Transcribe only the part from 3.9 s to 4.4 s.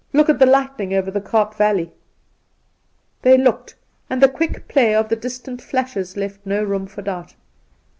and the